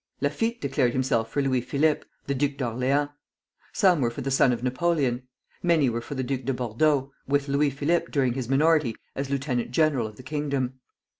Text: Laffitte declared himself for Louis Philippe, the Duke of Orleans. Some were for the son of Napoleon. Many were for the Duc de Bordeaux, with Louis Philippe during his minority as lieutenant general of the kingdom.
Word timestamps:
Laffitte 0.19 0.59
declared 0.59 0.93
himself 0.93 1.29
for 1.31 1.43
Louis 1.43 1.61
Philippe, 1.61 2.07
the 2.25 2.33
Duke 2.33 2.59
of 2.59 2.73
Orleans. 2.73 3.09
Some 3.71 4.01
were 4.01 4.09
for 4.09 4.21
the 4.21 4.31
son 4.31 4.51
of 4.51 4.63
Napoleon. 4.63 5.27
Many 5.61 5.91
were 5.91 6.01
for 6.01 6.15
the 6.15 6.23
Duc 6.23 6.41
de 6.43 6.55
Bordeaux, 6.55 7.11
with 7.27 7.47
Louis 7.47 7.69
Philippe 7.69 8.09
during 8.09 8.33
his 8.33 8.49
minority 8.49 8.95
as 9.15 9.29
lieutenant 9.29 9.69
general 9.69 10.07
of 10.07 10.15
the 10.15 10.23
kingdom. 10.23 10.79